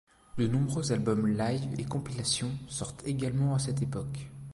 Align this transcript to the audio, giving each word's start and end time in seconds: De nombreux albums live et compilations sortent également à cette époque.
De 0.35 0.47
nombreux 0.47 0.91
albums 0.93 1.27
live 1.27 1.79
et 1.79 1.83
compilations 1.85 2.57
sortent 2.67 3.05
également 3.05 3.53
à 3.53 3.59
cette 3.59 3.83
époque. 3.83 4.31